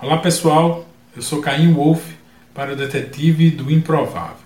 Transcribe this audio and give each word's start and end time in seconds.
Olá 0.00 0.18
pessoal, 0.18 0.86
eu 1.16 1.20
sou 1.20 1.40
Caim 1.40 1.72
Wolf 1.72 2.12
para 2.54 2.72
o 2.72 2.76
Detetive 2.76 3.50
do 3.50 3.68
Improvável. 3.68 4.36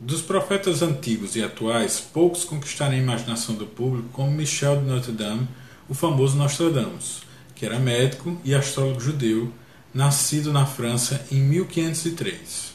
Dos 0.00 0.20
profetas 0.22 0.82
antigos 0.82 1.36
e 1.36 1.42
atuais, 1.44 2.00
poucos 2.00 2.42
conquistaram 2.42 2.94
a 2.94 2.98
imaginação 2.98 3.54
do 3.54 3.64
público 3.64 4.08
como 4.08 4.32
Michel 4.32 4.80
de 4.80 4.86
Notre 4.88 5.12
Dame, 5.12 5.46
o 5.88 5.94
famoso 5.94 6.36
Nostradamus, 6.36 7.22
que 7.54 7.64
era 7.64 7.78
médico 7.78 8.36
e 8.44 8.56
astrólogo 8.56 8.98
judeu, 8.98 9.52
nascido 9.94 10.52
na 10.52 10.66
França 10.66 11.24
em 11.30 11.38
1503. 11.38 12.74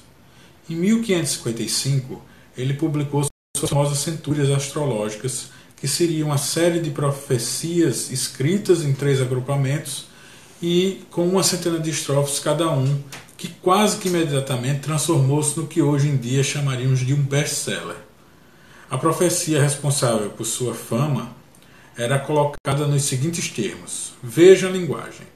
Em 0.70 0.76
1555, 0.78 2.35
ele 2.58 2.74
publicou 2.74 3.26
suas 3.56 3.70
famosas 3.70 4.00
centúrias 4.00 4.50
astrológicas, 4.50 5.50
que 5.76 5.88
seriam 5.88 6.30
uma 6.30 6.38
série 6.38 6.80
de 6.80 6.90
profecias 6.90 8.10
escritas 8.12 8.84
em 8.84 8.94
três 8.94 9.22
agrupamentos 9.22 10.06
e 10.62 11.04
com 11.12 11.28
uma 11.28 11.44
centena 11.44 11.80
de 11.80 11.90
estrofes 11.90 12.40
cada 12.40 12.70
um, 12.72 13.02
que 13.38 13.50
quase 13.50 13.98
que 13.98 14.08
imediatamente 14.08 14.82
transformou-se 14.82 15.58
no 15.60 15.68
que 15.68 15.82
hoje 15.82 16.08
em 16.08 16.18
dia 16.18 16.44
chamaríamos 16.44 17.02
de 17.02 17.14
um 17.14 17.22
best-seller. 17.22 17.98
A 18.90 18.98
profecia 18.98 19.62
responsável 19.62 20.30
por 20.30 20.46
sua 20.46 20.74
fama 20.74 21.36
era 21.98 22.20
colocada 22.20 22.88
nos 22.88 23.04
seguintes 23.04 23.50
termos: 23.50 24.14
Veja 24.22 24.68
a 24.68 24.72
linguagem. 24.72 25.28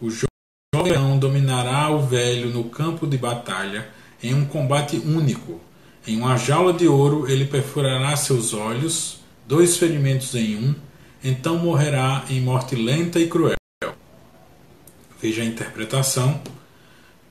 O 0.00 0.10
jovem 0.10 0.92
leão 0.92 1.18
dominará 1.18 1.90
o 1.90 2.06
velho 2.06 2.50
no 2.50 2.64
campo 2.64 3.06
de 3.06 3.16
batalha 3.16 3.88
em 4.22 4.34
um 4.34 4.44
combate 4.44 4.96
único. 4.98 5.60
Em 6.06 6.16
uma 6.18 6.36
jaula 6.36 6.72
de 6.72 6.86
ouro 6.86 7.28
ele 7.28 7.44
perfurará 7.44 8.16
seus 8.16 8.54
olhos, 8.54 9.18
dois 9.44 9.76
ferimentos 9.76 10.34
em 10.36 10.56
um, 10.56 10.74
então 11.22 11.58
morrerá 11.58 12.24
em 12.30 12.40
morte 12.40 12.76
lenta 12.76 13.18
e 13.18 13.28
cruel. 13.28 13.56
Veja 15.20 15.42
a 15.42 15.44
interpretação. 15.44 16.40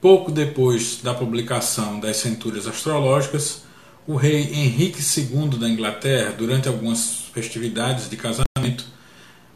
Pouco 0.01 0.29
depois 0.29 0.99
da 1.01 1.13
publicação 1.13 2.01
das 2.01 2.17
centúrias 2.17 2.67
astrológicas, 2.67 3.63
o 4.05 4.15
rei 4.15 4.53
Henrique 4.53 4.99
II 5.01 5.57
da 5.57 5.69
Inglaterra, 5.69 6.33
durante 6.37 6.67
algumas 6.67 7.29
festividades 7.33 8.09
de 8.09 8.17
casamento, 8.17 8.85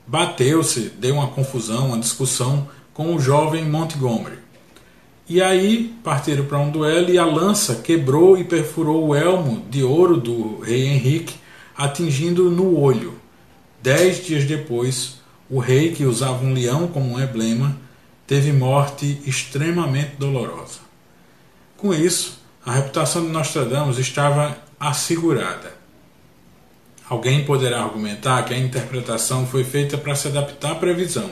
bateu-se, 0.07 0.93
deu 0.97 1.15
uma 1.15 1.27
confusão, 1.27 1.87
uma 1.87 1.99
discussão 1.99 2.69
com 2.93 3.13
o 3.13 3.19
jovem 3.19 3.65
Montgomery. 3.65 4.39
E 5.29 5.43
aí 5.43 5.93
partiram 6.03 6.43
para 6.45 6.57
um 6.57 6.71
duelo 6.71 7.11
e 7.11 7.17
a 7.19 7.23
lança 7.23 7.75
quebrou 7.75 8.35
e 8.35 8.43
perfurou 8.43 9.09
o 9.09 9.15
elmo 9.15 9.63
de 9.69 9.83
ouro 9.83 10.17
do 10.17 10.59
rei 10.61 10.87
Henrique, 10.87 11.35
atingindo 11.77 12.49
no 12.49 12.75
olho. 12.75 13.13
Dez 13.79 14.25
dias 14.25 14.45
depois, 14.45 15.19
o 15.47 15.59
rei, 15.59 15.91
que 15.91 16.03
usava 16.03 16.43
um 16.43 16.51
leão 16.51 16.87
como 16.87 17.13
um 17.13 17.21
emblema, 17.21 17.77
teve 18.25 18.51
morte 18.51 19.21
extremamente 19.23 20.15
dolorosa. 20.17 20.79
Com 21.77 21.93
isso, 21.93 22.39
a 22.65 22.71
reputação 22.71 23.21
de 23.21 23.31
Nostradamus 23.31 23.99
estava 23.99 24.57
assegurada. 24.79 25.77
Alguém 27.07 27.45
poderá 27.45 27.83
argumentar 27.83 28.43
que 28.43 28.53
a 28.53 28.57
interpretação 28.57 29.45
foi 29.45 29.63
feita 29.63 29.95
para 29.95 30.15
se 30.15 30.27
adaptar 30.27 30.71
à 30.71 30.75
previsão 30.75 31.29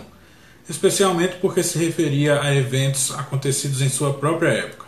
especialmente 0.69 1.37
porque 1.41 1.63
se 1.63 1.77
referia 1.77 2.41
a 2.41 2.53
eventos 2.55 3.11
acontecidos 3.11 3.81
em 3.81 3.89
sua 3.89 4.13
própria 4.13 4.49
época. 4.49 4.85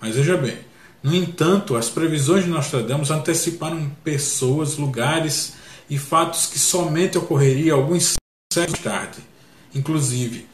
Mas 0.00 0.16
veja 0.16 0.36
bem, 0.36 0.58
no 1.02 1.14
entanto, 1.14 1.76
as 1.76 1.88
previsões 1.88 2.44
de 2.44 2.50
Nostradamus 2.50 3.10
anteciparam 3.10 3.90
pessoas, 4.04 4.76
lugares 4.76 5.54
e 5.90 5.98
fatos 5.98 6.46
que 6.46 6.58
somente 6.58 7.18
ocorreriam 7.18 7.78
alguns 7.78 8.14
séculos 8.52 8.80
tarde, 8.80 9.18
inclusive 9.74 10.46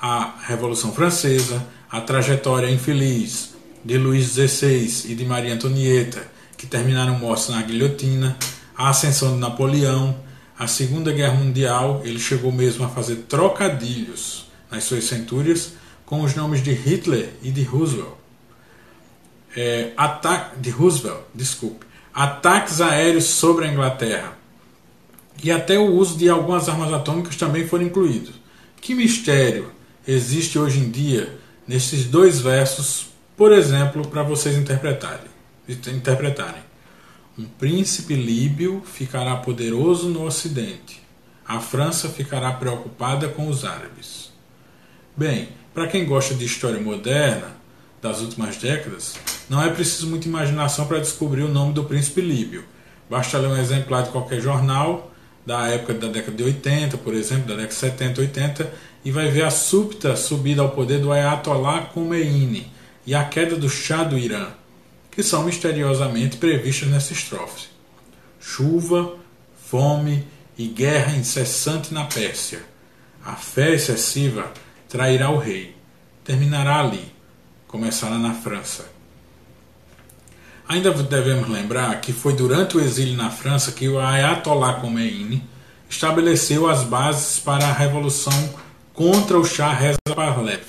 a 0.00 0.34
Revolução 0.46 0.92
Francesa, 0.92 1.66
a 1.90 2.00
trajetória 2.00 2.70
infeliz 2.70 3.54
de 3.84 3.96
Luís 3.96 4.26
XVI 4.32 5.10
e 5.10 5.14
de 5.14 5.24
Maria 5.24 5.54
Antonieta, 5.54 6.26
que 6.56 6.66
terminaram 6.66 7.18
mortos 7.18 7.48
na 7.48 7.62
guilhotina, 7.62 8.36
a 8.76 8.90
ascensão 8.90 9.34
de 9.34 9.38
Napoleão, 9.38 10.16
a 10.58 10.66
Segunda 10.66 11.12
Guerra 11.12 11.34
Mundial, 11.34 12.00
ele 12.04 12.18
chegou 12.18 12.50
mesmo 12.50 12.84
a 12.84 12.88
fazer 12.88 13.16
trocadilhos 13.28 14.46
nas 14.70 14.84
suas 14.84 15.04
centúrias 15.04 15.72
com 16.04 16.22
os 16.22 16.34
nomes 16.34 16.62
de 16.62 16.72
Hitler 16.72 17.30
e 17.42 17.50
de 17.50 17.62
Roosevelt. 17.62 18.14
É, 19.54 19.92
ataque 19.96 20.58
de 20.60 20.70
Roosevelt, 20.70 21.20
desculpe, 21.34 21.86
ataques 22.12 22.80
aéreos 22.80 23.24
sobre 23.24 23.66
a 23.66 23.72
Inglaterra 23.72 24.36
e 25.42 25.50
até 25.50 25.78
o 25.78 25.94
uso 25.94 26.16
de 26.16 26.28
algumas 26.28 26.68
armas 26.68 26.92
atômicas 26.92 27.36
também 27.36 27.66
foram 27.66 27.84
incluídos. 27.84 28.34
Que 28.80 28.94
mistério 28.94 29.70
existe 30.06 30.58
hoje 30.58 30.78
em 30.78 30.90
dia 30.90 31.38
nesses 31.66 32.04
dois 32.04 32.40
versos, 32.40 33.08
por 33.36 33.52
exemplo, 33.52 34.06
para 34.08 34.22
vocês 34.22 34.56
interpretarem? 34.56 35.36
interpretarem. 35.68 36.62
Um 37.38 37.44
príncipe 37.44 38.14
líbio 38.14 38.82
ficará 38.86 39.36
poderoso 39.36 40.08
no 40.08 40.24
Ocidente. 40.24 41.02
A 41.46 41.60
França 41.60 42.08
ficará 42.08 42.50
preocupada 42.52 43.28
com 43.28 43.46
os 43.48 43.62
árabes. 43.62 44.32
Bem, 45.14 45.50
para 45.74 45.86
quem 45.86 46.06
gosta 46.06 46.34
de 46.34 46.46
história 46.46 46.80
moderna 46.80 47.54
das 48.00 48.22
últimas 48.22 48.56
décadas, 48.56 49.16
não 49.50 49.62
é 49.62 49.68
preciso 49.68 50.06
muita 50.06 50.26
imaginação 50.26 50.86
para 50.86 50.98
descobrir 50.98 51.42
o 51.42 51.52
nome 51.52 51.74
do 51.74 51.84
príncipe 51.84 52.22
líbio. 52.22 52.64
Basta 53.10 53.36
ler 53.36 53.48
um 53.48 53.56
exemplar 53.58 54.04
de 54.04 54.10
qualquer 54.12 54.40
jornal 54.40 55.12
da 55.44 55.68
época 55.68 55.92
da 55.92 56.08
década 56.08 56.38
de 56.38 56.42
80, 56.42 56.96
por 56.96 57.12
exemplo, 57.12 57.48
da 57.48 57.54
década 57.54 57.68
de 57.68 57.74
70, 57.74 58.20
80, 58.22 58.72
e 59.04 59.10
vai 59.10 59.28
ver 59.28 59.44
a 59.44 59.50
súbita 59.50 60.16
subida 60.16 60.62
ao 60.62 60.70
poder 60.70 61.00
do 61.00 61.12
Ayatollah 61.12 61.82
Khomeini 61.92 62.72
e 63.06 63.14
a 63.14 63.24
queda 63.24 63.56
do 63.56 63.68
Shah 63.68 64.04
do 64.04 64.16
Irã 64.16 64.48
que 65.16 65.22
são 65.22 65.44
misteriosamente 65.44 66.36
previstas 66.36 66.90
nessa 66.90 67.14
estrofe. 67.14 67.68
Chuva, 68.38 69.16
fome 69.64 70.28
e 70.58 70.66
guerra 70.66 71.16
incessante 71.16 71.94
na 71.94 72.04
Pérsia. 72.04 72.62
A 73.24 73.32
fé 73.32 73.72
excessiva 73.72 74.52
trairá 74.90 75.30
o 75.30 75.38
rei. 75.38 75.74
Terminará 76.22 76.80
ali. 76.80 77.10
Começará 77.66 78.18
na 78.18 78.34
França. 78.34 78.84
Ainda 80.68 80.92
devemos 80.92 81.48
lembrar 81.48 81.98
que 82.02 82.12
foi 82.12 82.34
durante 82.34 82.76
o 82.76 82.80
exílio 82.80 83.16
na 83.16 83.30
França 83.30 83.72
que 83.72 83.88
o 83.88 83.98
Ayatollah 83.98 84.80
Khomeini 84.82 85.42
estabeleceu 85.88 86.68
as 86.68 86.84
bases 86.84 87.38
para 87.38 87.66
a 87.66 87.72
revolução 87.72 88.54
contra 88.92 89.38
o 89.38 89.46
Shah 89.46 89.72
Reza 89.72 89.96
Pahlavi. 90.14 90.60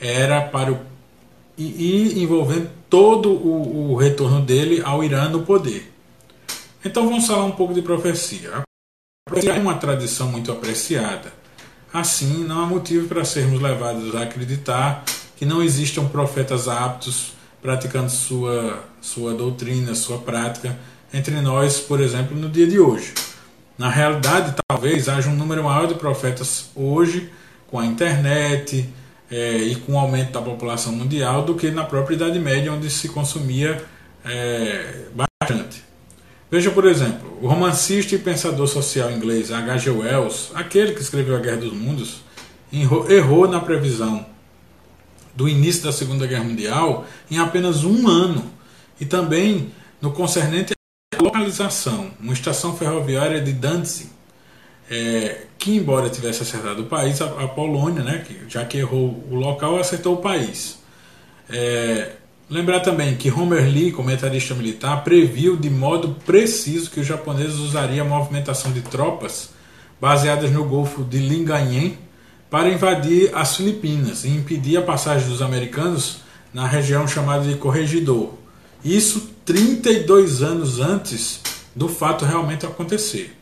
Era 0.00 0.40
para 0.40 0.72
o 0.72 0.80
e, 1.60 2.14
e 2.18 2.22
envolvendo 2.22 2.70
todo 2.88 3.30
o, 3.30 3.92
o, 3.92 3.96
retorno 3.96 4.40
dele 4.40 4.80
ao 4.82 5.04
Irã 5.04 5.28
no 5.28 5.42
poder. 5.42 5.92
Então 6.82 7.04
vamos 7.04 7.26
falar 7.26 7.44
um 7.44 7.52
pouco 7.52 7.74
de 7.74 7.82
profecia. 7.82 8.56
A 8.56 8.62
profecia 9.28 9.52
é 9.52 9.60
uma 9.60 9.74
tradição 9.74 10.28
muito 10.28 10.50
apreciada. 10.50 11.32
Assim, 11.92 12.44
não 12.44 12.62
há 12.62 12.66
motivo 12.66 13.08
para 13.08 13.24
sermos 13.24 13.60
levados 13.60 14.14
a 14.14 14.22
acreditar 14.22 15.04
que 15.36 15.44
não 15.44 15.62
existam 15.62 16.06
profetas 16.06 16.66
aptos 16.66 17.32
praticando 17.60 18.08
sua, 18.08 18.82
sua 19.02 19.34
doutrina, 19.34 19.94
sua 19.94 20.18
prática 20.18 20.78
entre 21.12 21.40
nós, 21.42 21.78
por 21.78 22.00
exemplo, 22.00 22.36
no 22.36 22.48
dia 22.48 22.66
de 22.66 22.78
hoje. 22.78 23.12
Na 23.76 23.90
realidade, 23.90 24.54
talvez 24.68 25.08
haja 25.08 25.28
um 25.28 25.34
número 25.34 25.64
maior 25.64 25.86
de 25.86 25.94
profetas 25.94 26.70
hoje 26.74 27.30
com 27.66 27.78
a 27.78 27.84
internet, 27.84 28.88
é, 29.30 29.56
e 29.58 29.76
com 29.76 29.92
o 29.92 29.98
aumento 29.98 30.32
da 30.32 30.42
população 30.42 30.92
mundial 30.92 31.44
do 31.44 31.54
que 31.54 31.70
na 31.70 31.84
própria 31.84 32.16
Idade 32.16 32.38
Média, 32.38 32.72
onde 32.72 32.90
se 32.90 33.08
consumia 33.08 33.84
é, 34.24 35.04
bastante. 35.14 35.84
Veja, 36.50 36.70
por 36.70 36.84
exemplo, 36.84 37.38
o 37.40 37.46
romancista 37.46 38.14
e 38.14 38.18
pensador 38.18 38.66
social 38.66 39.10
inglês 39.10 39.52
H.G. 39.52 39.90
Wells, 39.90 40.50
aquele 40.54 40.94
que 40.94 41.00
escreveu 41.00 41.36
A 41.36 41.38
Guerra 41.38 41.58
dos 41.58 41.72
Mundos, 41.72 42.22
errou 43.08 43.48
na 43.48 43.60
previsão 43.60 44.26
do 45.34 45.48
início 45.48 45.84
da 45.84 45.92
Segunda 45.92 46.26
Guerra 46.26 46.44
Mundial 46.44 47.06
em 47.30 47.38
apenas 47.38 47.84
um 47.84 48.08
ano 48.08 48.44
e 49.00 49.06
também 49.06 49.72
no 50.00 50.10
concernente 50.10 50.72
à 51.14 51.22
localização, 51.22 52.10
uma 52.20 52.32
estação 52.32 52.76
ferroviária 52.76 53.40
de 53.40 53.52
Danzig, 53.52 54.10
é, 54.90 55.42
que 55.56 55.76
embora 55.76 56.10
tivesse 56.10 56.42
acertado 56.42 56.82
o 56.82 56.86
país, 56.86 57.22
a, 57.22 57.26
a, 57.26 57.46
Polônia, 57.46 58.02
né, 58.02 58.24
que, 58.26 58.36
já 58.48 58.64
que 58.64 58.78
errou 58.78 59.24
o 59.30 59.36
local, 59.36 59.78
acertou 59.78 60.14
o 60.14 60.16
país. 60.16 60.80
É, 61.48 62.12
lembrar 62.50 62.80
também 62.80 63.14
que 63.14 63.30
Homer 63.30 63.64
Lee, 63.64 63.92
comentarista 63.92 64.52
militar, 64.52 65.04
previu 65.04 65.56
de 65.56 65.70
modo 65.70 66.16
preciso 66.26 66.90
que 66.90 66.98
os 66.98 67.06
japoneses 67.06 67.58
usariam 67.58 68.04
a 68.04 68.08
movimentação 68.08 68.72
de 68.72 68.82
tropas 68.82 69.50
baseadas 70.00 70.50
no 70.50 70.64
Golfo 70.64 71.04
de 71.04 71.18
Lingayen 71.18 71.96
para 72.50 72.68
invadir 72.68 73.30
as 73.32 73.56
Filipinas 73.56 74.24
e 74.24 74.28
impedir 74.28 74.76
a 74.76 74.82
passagem 74.82 75.28
dos 75.28 75.40
americanos 75.40 76.22
na 76.52 76.66
região 76.66 77.06
chamada 77.06 77.44
de 77.44 77.54
Corregidor. 77.54 78.34
Isso 78.84 79.30
32 79.44 80.42
anos 80.42 80.80
antes 80.80 81.40
do 81.76 81.88
fato 81.88 82.24
realmente 82.24 82.66
acontecer. 82.66 83.39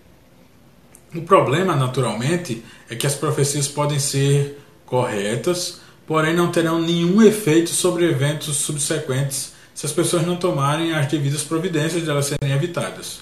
O 1.15 1.23
problema, 1.23 1.75
naturalmente, 1.75 2.63
é 2.89 2.95
que 2.95 3.07
as 3.07 3.15
profecias 3.15 3.67
podem 3.67 3.99
ser 3.99 4.61
corretas, 4.85 5.81
porém 6.07 6.35
não 6.35 6.51
terão 6.51 6.81
nenhum 6.81 7.23
efeito 7.23 7.71
sobre 7.71 8.09
eventos 8.09 8.57
subsequentes 8.57 9.53
se 9.75 9.87
as 9.87 9.93
pessoas 9.93 10.27
não 10.27 10.37
tomarem 10.37 10.93
as 10.95 11.07
devidas 11.07 11.43
providências 11.43 12.03
de 12.03 12.11
elas 12.11 12.27
serem 12.27 12.53
evitadas. 12.55 13.21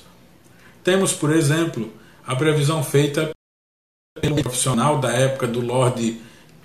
Temos, 0.82 1.12
por 1.12 1.34
exemplo, 1.34 1.92
a 2.26 2.34
previsão 2.34 2.82
feita 2.82 3.30
pelo 4.20 4.36
profissional 4.42 4.98
da 4.98 5.12
época 5.12 5.46
do 5.46 5.60
Lord 5.60 6.20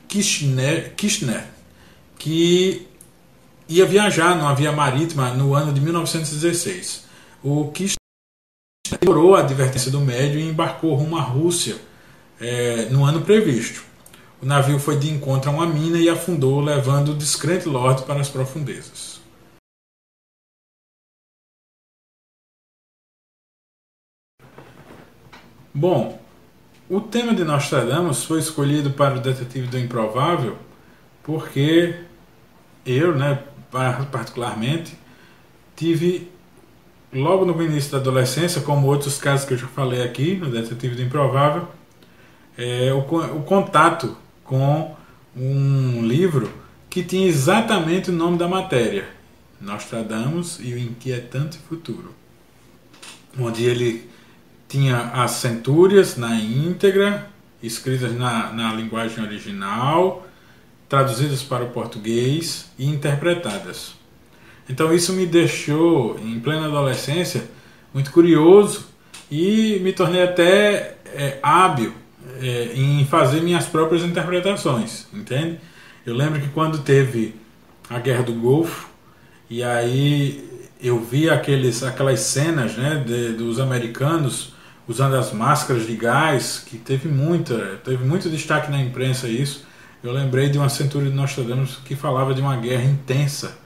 Kirchner, 0.07 0.94
que 2.18 2.88
ia 3.68 3.85
viajar 3.85 4.35
numa 4.35 4.56
via 4.56 4.71
marítima 4.71 5.33
no 5.33 5.53
ano 5.53 5.73
de 5.73 5.81
1916. 5.81 7.06
O 7.44 7.69
Kirchner 7.71 8.00
ignorou 9.03 9.36
a 9.36 9.39
advertência 9.39 9.89
do 9.89 10.00
médio 10.00 10.39
e 10.39 10.48
embarcou 10.48 10.94
rumo 10.94 11.18
à 11.18 11.21
Rússia 11.21 11.75
é, 12.39 12.86
no 12.86 13.03
ano 13.03 13.21
previsto. 13.21 13.83
O 14.39 14.45
navio 14.45 14.77
foi 14.77 14.95
de 14.95 15.09
encontro 15.09 15.50
a 15.50 15.53
uma 15.53 15.65
mina 15.65 15.98
e 15.98 16.07
afundou, 16.07 16.62
levando 16.62 17.09
o 17.09 17.15
descrente 17.15 17.68
Lord 17.68 18.03
para 18.03 18.21
as 18.21 18.30
profundezas. 18.30 19.19
Bom, 25.74 26.21
o 26.88 27.01
tema 27.01 27.33
de 27.33 27.44
Nostradamus 27.44 28.24
foi 28.24 28.38
escolhido 28.38 28.92
para 28.92 29.15
o 29.15 29.19
Detetive 29.19 29.65
do 29.65 29.80
Improvável 29.80 30.57
porque 31.24 32.04
eu, 32.86 33.15
né, 33.15 33.44
particularmente, 34.12 34.95
tive 35.75 36.31
logo 37.13 37.45
no 37.45 37.61
início 37.61 37.91
da 37.91 37.97
adolescência, 37.97 38.61
como 38.61 38.87
outros 38.87 39.17
casos 39.17 39.45
que 39.45 39.53
eu 39.53 39.57
já 39.57 39.67
falei 39.67 40.03
aqui 40.03 40.35
no 40.35 40.49
Detetive 40.49 40.95
do 40.95 41.01
Improvável, 41.01 41.67
é, 42.57 42.93
o, 42.93 42.99
o 42.99 43.43
contato 43.43 44.17
com 44.43 44.95
um 45.35 46.05
livro 46.05 46.51
que 46.89 47.03
tinha 47.03 47.27
exatamente 47.27 48.09
o 48.09 48.13
nome 48.13 48.37
da 48.37 48.47
matéria, 48.47 49.07
Nostradamus 49.59 50.59
e 50.59 50.73
o 50.73 50.77
Inquietante 50.77 51.57
Futuro, 51.57 52.13
onde 53.39 53.63
ele 53.63 54.09
tinha 54.67 54.97
as 55.13 55.31
centúrias 55.31 56.17
na 56.17 56.35
íntegra, 56.35 57.29
escritas 57.61 58.13
na, 58.13 58.51
na 58.51 58.73
linguagem 58.73 59.23
original, 59.23 60.27
traduzidas 60.89 61.43
para 61.43 61.63
o 61.63 61.69
português 61.69 62.69
e 62.77 62.85
interpretadas. 62.85 64.00
Então 64.71 64.94
isso 64.94 65.12
me 65.12 65.25
deixou, 65.25 66.18
em 66.18 66.39
plena 66.39 66.68
adolescência, 66.68 67.44
muito 67.94 68.09
curioso 68.09 68.88
e 69.29 69.79
me 69.83 69.91
tornei 69.91 70.23
até 70.23 70.95
é, 71.13 71.39
hábil 71.44 71.94
é, 72.41 72.71
em 72.73 73.06
fazer 73.06 73.41
minhas 73.41 73.65
próprias 73.65 74.01
interpretações, 74.01 75.07
entende? 75.13 75.59
Eu 76.06 76.15
lembro 76.15 76.39
que 76.39 76.47
quando 76.47 76.79
teve 76.79 77.35
a 77.89 78.00
Guerra 78.00 78.23
do 78.23 78.33
Golfo, 78.33 78.89
e 79.50 79.62
aí 79.62 80.50
eu 80.81 80.97
vi 81.01 81.29
aqueles, 81.29 81.83
aquelas 81.83 82.21
cenas 82.21 82.77
né, 82.77 83.03
de, 83.06 83.33
dos 83.33 83.59
americanos 83.59 84.53
usando 84.88 85.15
as 85.18 85.33
máscaras 85.33 85.85
de 85.85 85.95
gás, 85.97 86.63
que 86.65 86.77
teve 86.77 87.09
muita, 87.09 87.81
teve 87.83 88.06
muito 88.06 88.29
destaque 88.29 88.71
na 88.71 88.81
imprensa 88.81 89.27
isso. 89.27 89.65
Eu 90.01 90.13
lembrei 90.13 90.50
de 90.50 90.57
uma 90.57 90.69
centúria 90.69 91.09
de 91.09 91.15
Nostradamus 91.15 91.77
que 91.83 91.94
falava 91.94 92.33
de 92.33 92.41
uma 92.41 92.56
guerra 92.56 92.85
intensa 92.85 93.60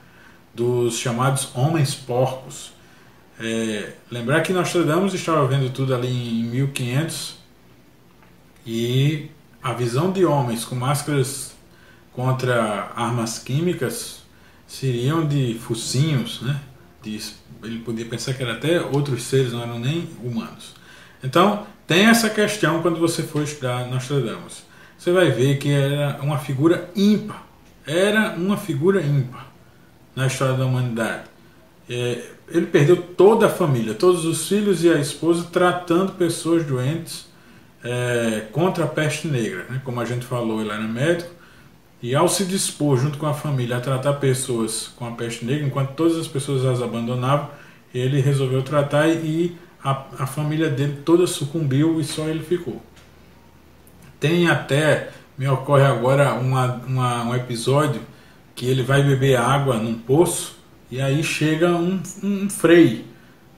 dos 0.56 0.98
chamados 0.98 1.50
homens 1.54 1.94
porcos. 1.94 2.72
É, 3.40 3.94
lembrar 4.10 4.42
que 4.42 4.54
Nostradamus 4.54 5.13
estava 5.13 5.46
vendo 5.46 5.69
tudo 5.72 5.94
ali 5.94 6.07
em 6.07 6.44
1500 6.46 7.36
e 8.66 9.30
a 9.62 9.74
visão 9.74 10.12
de 10.12 10.24
homens 10.24 10.63
com 10.63 10.74
máscaras 10.75 11.54
contra 12.13 12.94
armas 12.96 13.38
químicas 13.38 14.24
seriam 14.66 15.28
de 15.28 15.60
focinhos, 15.60 16.42
né? 16.42 16.62
De, 17.04 17.22
ele 17.62 17.80
podia 17.80 18.06
pensar 18.06 18.34
que 18.34 18.42
era 18.42 18.54
até 18.54 18.80
outros 18.80 19.24
seres, 19.24 19.52
não 19.52 19.62
eram 19.62 19.78
nem 19.78 20.10
humanos. 20.24 20.74
Então, 21.22 21.68
tem 21.86 22.06
essa 22.06 22.30
questão 22.30 22.81
quando 22.81 23.00
você 23.00 23.22
for 23.22 23.44
estudar 23.44 23.86
Nostradamus. 23.88 24.63
Você 24.98 25.12
vai 25.12 25.30
ver 25.30 25.60
que 25.60 25.69
era 25.69 26.19
uma 26.22 26.40
figura 26.40 26.90
ímpar. 26.96 27.44
Era 27.86 28.34
uma 28.38 28.57
figura 28.57 29.02
ímpar 29.02 29.55
na 30.16 30.28
história 30.28 30.56
da 30.56 30.66
humanidade. 30.66 31.24
É, 31.90 32.22
ele 32.50 32.68
perdeu 32.68 32.98
toda 32.98 33.48
a 33.48 33.50
família, 33.50 33.94
todos 33.94 34.26
os 34.26 34.48
filhos 34.48 34.84
e 34.84 34.90
a 34.90 35.00
esposa, 35.00 35.48
tratando 35.52 36.14
pessoas 36.14 36.64
doentes 36.64 37.28
é, 37.84 38.46
contra 38.52 38.86
a 38.86 38.88
peste 38.88 39.28
negra. 39.28 39.66
Né? 39.70 39.82
Como 39.84 40.00
a 40.00 40.06
gente 40.06 40.26
falou, 40.26 40.62
ele 40.62 40.72
era 40.72 40.82
médico. 40.82 41.30
E 42.02 42.14
ao 42.14 42.28
se 42.28 42.46
dispor, 42.46 42.98
junto 42.98 43.18
com 43.18 43.26
a 43.26 43.34
família, 43.34 43.78
a 43.78 43.82
tratar 43.82 44.14
pessoas 44.14 44.92
com 44.96 45.08
a 45.08 45.12
peste 45.12 45.44
negra, 45.46 45.66
enquanto 45.66 45.94
todas 45.94 46.18
as 46.18 46.28
pessoas 46.28 46.66
as 46.66 46.82
abandonavam, 46.82 47.50
ele 47.94 48.20
resolveu 48.20 48.62
tratar 48.62 49.08
e 49.08 49.58
a, 49.84 50.06
a 50.20 50.28
família 50.28 50.70
dele 50.70 51.02
toda 51.06 51.26
sucumbiu 51.26 52.00
e 52.00 52.04
só 52.04 52.28
ele 52.28 52.44
ficou. 52.44 52.82
Tem 54.20 54.48
até, 54.50 55.10
me 55.38 55.48
ocorre 55.48 55.84
agora 55.84 56.34
uma, 56.34 56.74
uma, 56.86 57.24
um 57.24 57.36
episódio 57.36 58.02
que 58.56 58.66
ele 58.66 58.81
vai 58.81 59.04
beber 59.04 59.36
água 59.36 59.78
num 59.78 59.96
poço 59.96 60.57
e 60.90 61.02
aí 61.02 61.24
chega 61.24 61.75
um, 61.75 62.02
um 62.24 62.50
frei, 62.50 63.06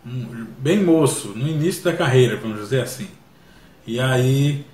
um, 0.06 0.48
bem 0.58 0.84
moço, 0.84 1.30
no 1.36 1.48
início 1.48 1.84
da 1.84 1.94
carreira, 1.94 2.38
vamos 2.38 2.60
dizer 2.60 2.82
assim. 2.82 3.08
E 3.86 4.00
aí 4.00 4.66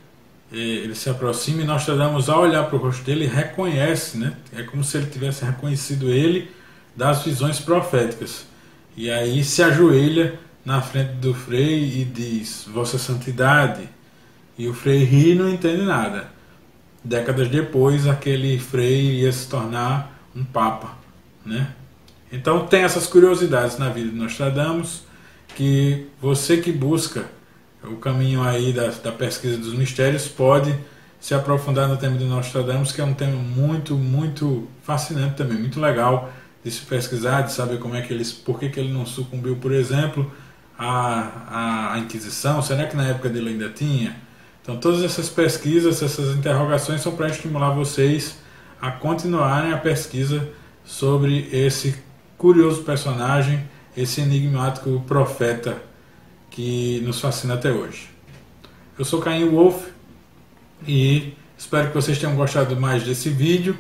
eh, 0.52 0.58
ele 0.58 0.96
se 0.96 1.10
aproxima 1.10 1.62
e 1.62 1.66
nós 1.66 1.86
Nostradamus, 1.86 2.30
ao 2.30 2.42
olhar 2.42 2.64
para 2.66 2.76
o 2.76 2.80
rosto 2.80 3.04
dele, 3.04 3.26
reconhece, 3.26 4.18
né? 4.18 4.38
É 4.54 4.64
como 4.64 4.84
se 4.84 4.98
ele 4.98 5.08
tivesse 5.08 5.44
reconhecido 5.44 6.10
ele 6.10 6.50
das 6.96 7.24
visões 7.24 7.60
proféticas. 7.60 8.46
E 8.96 9.10
aí 9.10 9.44
se 9.44 9.64
ajoelha 9.64 10.40
na 10.64 10.82
frente 10.82 11.14
do 11.14 11.34
Frei 11.34 12.02
e 12.02 12.06
diz: 12.06 12.66
Vossa 12.72 12.98
Santidade. 12.98 13.90
E 14.58 14.68
o 14.68 14.74
Frei 14.74 15.04
ri 15.04 15.32
e 15.32 15.36
não 15.36 15.50
entende 15.50 15.82
nada. 15.82 16.30
Décadas 17.04 17.50
depois, 17.50 18.08
aquele 18.08 18.60
Frei 18.60 19.22
ia 19.22 19.32
se 19.32 19.50
tornar 19.50 20.13
um 20.36 20.44
Papa. 20.44 20.98
Né? 21.46 21.68
Então, 22.32 22.66
tem 22.68 22.84
essas 22.84 23.08
curiosidades 23.08 23.78
na 23.78 23.90
vida 23.90 24.10
de 24.10 24.16
Nostradamus 24.16 25.04
que 25.56 26.08
você 26.20 26.58
que 26.58 26.72
busca 26.72 27.26
o 27.84 27.98
caminho 27.98 28.42
aí 28.42 28.72
da, 28.72 28.88
da 28.88 29.12
pesquisa 29.12 29.58
dos 29.58 29.74
mistérios 29.74 30.28
pode 30.28 30.74
se 31.20 31.34
aprofundar 31.34 31.88
no 31.88 31.96
tema 31.96 32.18
de 32.18 32.26
Nostradamus, 32.26 32.92
que 32.92 33.00
é 33.00 33.04
um 33.04 33.14
tema 33.14 33.36
muito, 33.36 33.96
muito 33.96 34.68
fascinante 34.84 35.36
também, 35.36 35.58
muito 35.58 35.80
legal 35.80 36.32
de 36.64 36.72
se 36.72 36.82
pesquisar, 36.82 37.42
de 37.42 37.52
saber 37.52 37.80
como 37.80 37.96
é 37.96 38.02
que 38.02 38.14
ele, 38.14 38.26
por 38.46 38.60
que, 38.60 38.70
que 38.70 38.80
ele 38.80 38.92
não 38.92 39.06
sucumbiu, 39.06 39.56
por 39.58 39.72
exemplo, 39.72 40.32
a, 40.78 41.94
a, 41.94 42.00
Inquisição? 42.00 42.62
Será 42.62 42.88
que 42.88 42.96
na 42.96 43.08
época 43.08 43.30
dele 43.30 43.50
ainda 43.50 43.70
tinha? 43.70 44.16
Então, 44.62 44.78
todas 44.78 45.04
essas 45.04 45.30
pesquisas, 45.30 46.02
essas 46.02 46.36
interrogações 46.36 47.02
são 47.02 47.16
para 47.16 47.28
estimular 47.28 47.72
vocês 47.72 48.38
a 48.84 48.92
continuarem 48.92 49.72
a 49.72 49.78
pesquisa 49.78 50.50
sobre 50.84 51.48
esse 51.54 51.96
curioso 52.38 52.84
personagem, 52.84 53.64
esse 53.96 54.20
enigmático 54.20 55.02
profeta 55.08 55.82
que 56.50 57.00
nos 57.06 57.22
fascina 57.22 57.54
até 57.54 57.72
hoje. 57.72 58.10
Eu 59.00 59.06
sou 59.06 59.22
Caim 59.22 59.48
Wolf 59.48 59.86
e 60.86 61.34
espero 61.58 61.88
que 61.88 61.96
vocês 61.96 62.20
tenham 62.20 62.36
gostado 62.36 62.76
mais 62.76 63.04
desse 63.04 63.30
vídeo 63.30 63.80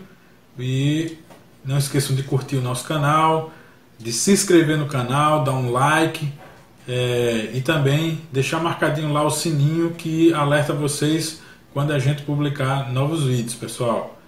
e 0.57 1.17
não 1.65 1.77
esqueçam 1.77 2.15
de 2.15 2.23
curtir 2.23 2.55
o 2.55 2.61
nosso 2.61 2.87
canal, 2.87 3.51
de 3.99 4.13
se 4.13 4.31
inscrever 4.31 4.77
no 4.77 4.85
canal, 4.85 5.43
dar 5.43 5.51
um 5.51 5.69
like 5.69 6.31
é, 6.87 7.49
e 7.53 7.59
também 7.59 8.21
deixar 8.31 8.63
marcadinho 8.63 9.11
lá 9.11 9.21
o 9.21 9.29
sininho 9.29 9.95
que 9.95 10.33
alerta 10.33 10.71
vocês 10.71 11.41
quando 11.73 11.91
a 11.91 11.99
gente 11.99 12.21
publicar 12.21 12.89
novos 12.93 13.25
vídeos, 13.25 13.53
pessoal. 13.53 14.22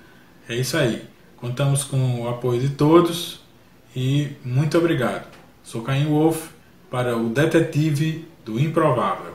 É 0.47 0.55
isso 0.55 0.77
aí. 0.77 1.03
Contamos 1.37 1.83
com 1.83 2.21
o 2.21 2.29
apoio 2.29 2.59
de 2.59 2.69
todos 2.69 3.41
e 3.95 4.29
muito 4.43 4.77
obrigado. 4.77 5.27
Sou 5.63 5.81
Caim 5.81 6.05
Wolf 6.05 6.49
para 6.89 7.17
o 7.17 7.29
Detetive 7.29 8.27
do 8.45 8.59
Improvável. 8.59 9.33